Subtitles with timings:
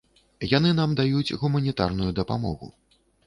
[0.57, 2.73] Яны нам даюць гуманітарную дапамогу.